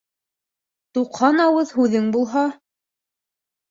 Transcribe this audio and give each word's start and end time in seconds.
Туҡһан 0.97 1.45
ауыҙ 1.45 1.77
һүҙең 1.79 2.11
булһа 2.19 2.49